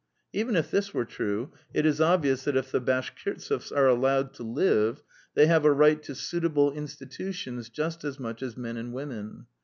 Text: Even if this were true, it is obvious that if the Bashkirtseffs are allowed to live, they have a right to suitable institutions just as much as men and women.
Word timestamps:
Even 0.33 0.55
if 0.55 0.71
this 0.71 0.95
were 0.95 1.05
true, 1.05 1.51
it 1.75 1.85
is 1.85 2.01
obvious 2.01 2.43
that 2.45 2.57
if 2.57 2.71
the 2.71 2.81
Bashkirtseffs 2.81 3.71
are 3.71 3.85
allowed 3.85 4.33
to 4.33 4.41
live, 4.41 5.03
they 5.35 5.45
have 5.45 5.63
a 5.63 5.71
right 5.71 6.01
to 6.01 6.15
suitable 6.15 6.71
institutions 6.71 7.69
just 7.69 8.03
as 8.03 8.19
much 8.19 8.41
as 8.41 8.57
men 8.57 8.77
and 8.77 8.93
women. 8.93 9.45